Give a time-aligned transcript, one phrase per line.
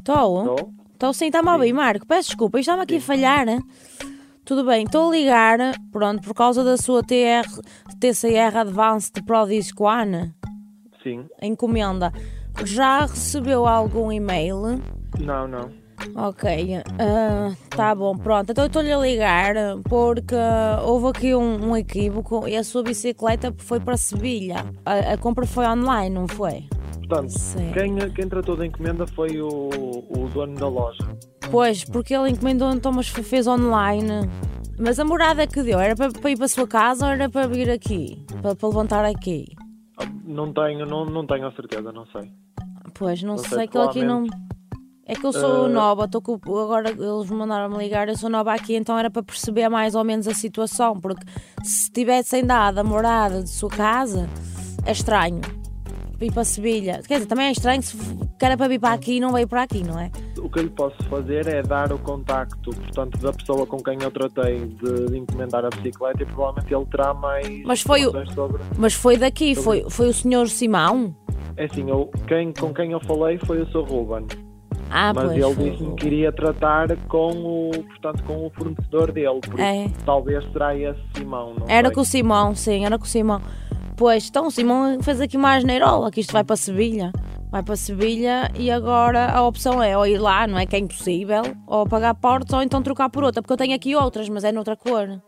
[0.00, 0.56] Estou?
[0.92, 1.12] Estou?
[1.12, 2.06] Sim, está-me a ouvir, Marco.
[2.06, 3.46] Peço desculpa, isto está-me aqui a falhar.
[3.46, 3.60] né?
[4.44, 5.58] Tudo bem, estou a ligar,
[5.92, 7.46] pronto, por causa da sua TR,
[8.00, 10.34] TCR Advanced Pro Disc One,
[11.02, 11.26] Sim.
[11.40, 12.12] encomenda.
[12.64, 14.80] Já recebeu algum e-mail?
[15.20, 15.70] Não, não.
[16.16, 18.50] Ok, ah, tá bom, pronto.
[18.50, 19.54] Então eu estou-lhe a ligar
[19.88, 20.34] porque
[20.84, 24.64] houve aqui um, um equívoco e a sua bicicleta foi para Sevilha.
[24.84, 26.64] A, a compra foi online, não foi?
[27.10, 31.04] Portanto, quem, quem tratou da encomenda foi o, o dono da loja.
[31.50, 34.30] Pois, porque ele encomendou, então, mas fez online.
[34.78, 37.28] Mas a morada que deu era para, para ir para a sua casa ou era
[37.28, 38.24] para vir aqui?
[38.40, 39.46] Para, para levantar aqui?
[39.98, 42.30] Ah, Não tenho, não, não tenho a certeza, não sei.
[42.94, 44.24] Pois, não, Não sei, sei, que ele aqui não.
[45.04, 48.30] É que eu sou Eh, nova, estou com, agora eles me mandaram-me ligar, eu sou
[48.30, 51.24] nova aqui, então era para perceber mais ou menos a situação, porque
[51.64, 54.28] se tivessem dado a morada de sua casa,
[54.86, 55.40] é estranho.
[56.20, 57.00] Ir para Sevilha.
[57.06, 57.96] Quer dizer, também é estranho se
[58.42, 60.10] era para vir para aqui e não veio para aqui, não é?
[60.38, 63.98] O que eu lhe posso fazer é dar o contacto, portanto, da pessoa com quem
[64.02, 68.62] eu tratei de, encomendar a bicicleta e provavelmente ele terá mais Mas foi o- sobre.
[68.76, 71.14] Mas foi daqui, foi, foi o senhor Simão?
[71.56, 73.82] É assim, eu, quem, com quem eu falei foi o Sr.
[73.88, 74.26] Ruben,
[74.90, 75.44] Ah, mas pois.
[75.58, 79.84] ele disse-me que iria tratar com o, portanto, com o fornecedor dele, por É.
[79.86, 81.94] isso talvez será esse Simão, não Era sei.
[81.94, 83.40] com o Simão, sim, era com o Simão.
[84.00, 87.12] Pois, então o Simão fez aqui mais neirola, que isto vai para Sevilha.
[87.50, 90.64] Vai para Sevilha e agora a opção é ou ir lá, não é?
[90.64, 93.94] Que é impossível, ou pagar portas ou então trocar por outra, porque eu tenho aqui
[93.94, 95.20] outras, mas é noutra cor.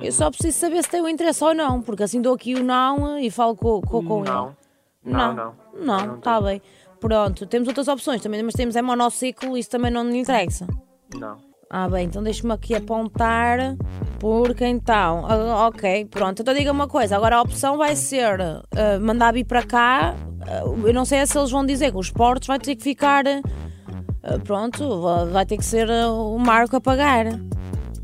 [0.00, 2.64] Eu só preciso saber se tem o interesse ou não, porque assim dou aqui o
[2.64, 4.30] não e falo com, com, com ele.
[4.32, 4.56] Não.
[5.04, 5.54] Não, não.
[5.72, 6.60] Não, Não está bem.
[6.98, 10.66] Pronto, temos outras opções também, mas temos é monociclo, isso também não me interessa.
[11.14, 11.38] Não.
[11.68, 13.76] Ah, bem, então deixa-me aqui apontar.
[14.20, 16.40] Porque então, ah, ok, pronto.
[16.42, 18.62] Então diga uma coisa: agora a opção vai ser ah,
[19.00, 20.14] mandar vir para cá.
[20.42, 23.24] ah, eu não sei se eles vão dizer que os portos vai ter que ficar.
[23.26, 27.24] ah, pronto, va- vai ter que ser ah, o Marco a pagar.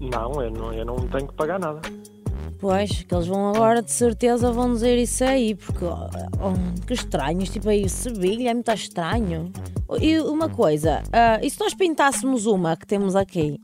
[0.01, 1.81] Não eu, não, eu não tenho que pagar nada.
[2.59, 6.09] Pois, que eles vão agora de certeza vão dizer isso aí, porque oh,
[6.41, 9.51] oh, que estranho, tipo aí, Sevilha é muito estranho.
[10.01, 13.61] E uma coisa, ah, e se nós pintássemos uma que temos aqui?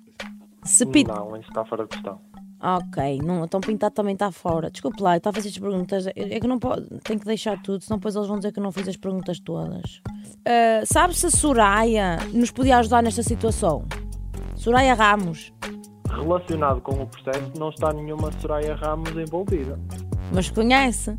[0.65, 2.21] Se pin- Não, isso está fora de questão.
[2.61, 4.69] Ok, não, então pintado também está fora.
[4.69, 6.07] Desculpe lá, eu estava a fazer estas perguntas.
[6.09, 8.63] É que não pode, tenho que deixar tudo, senão depois eles vão dizer que eu
[8.65, 10.03] não fiz as perguntas todas.
[10.45, 13.85] Ah, sabe se a Soraya nos podia ajudar nesta situação?
[14.57, 15.53] Soraya Ramos,
[16.11, 19.79] Relacionado com o processo, não está nenhuma Soraya Ramos envolvida.
[20.33, 21.15] mas conhece?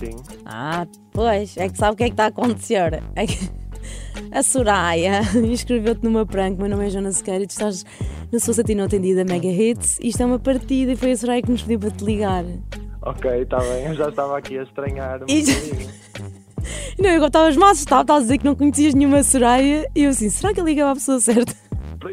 [0.00, 0.16] Sim.
[0.44, 3.02] Ah, pois, é que sabe o que é que está a acontecer.
[3.14, 3.48] É que
[4.30, 7.84] a Soraya inscreveu-te numa prank, meu nome é Joana Sequeira e tu estás
[8.32, 9.98] na sua satina atendida Mega Hits.
[10.02, 12.44] Isto é uma partida e foi a Soraya que nos pediu para te ligar.
[13.02, 13.86] Ok, está bem.
[13.86, 15.42] Eu já estava aqui a estranhar E.
[16.98, 20.10] Não, eu estavas mal assustado, estavas a dizer que não conhecias nenhuma Soraya e eu
[20.10, 21.52] assim, será que eu ligava à pessoa certa?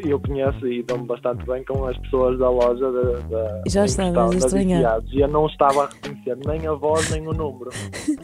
[0.04, 4.16] Eu conheço e dou-me bastante bem com as pessoas da loja da, da, Já estavas
[4.34, 5.02] a estranhar.
[5.12, 7.70] e eu não estava a reconhecer nem a voz nem o número.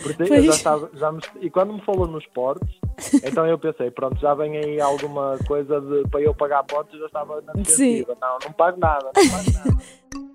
[0.00, 0.44] Porque eu Pois.
[0.44, 2.68] já estava, já me- e quando me falou nos portos,
[3.22, 7.00] então eu pensei, pronto, já vem aí alguma coisa de, para eu pagar portos, eu
[7.00, 8.16] já estava na defensiva.
[8.20, 9.82] Não, não pago nada, não pago nada.